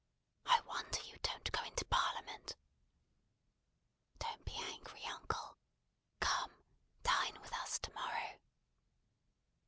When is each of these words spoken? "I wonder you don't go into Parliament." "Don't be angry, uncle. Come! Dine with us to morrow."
"I 0.47 0.59
wonder 0.61 0.97
you 1.01 1.15
don't 1.21 1.51
go 1.51 1.61
into 1.61 1.85
Parliament." 1.85 2.55
"Don't 4.17 4.43
be 4.45 4.55
angry, 4.55 5.03
uncle. 5.05 5.57
Come! 6.19 6.55
Dine 7.03 7.39
with 7.39 7.53
us 7.53 7.77
to 7.77 7.93
morrow." 7.93 8.39